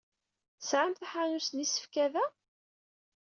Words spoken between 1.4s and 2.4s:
n yisefka da?